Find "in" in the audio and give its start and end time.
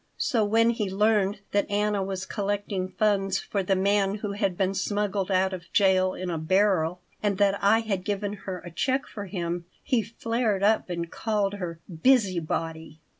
6.15-6.31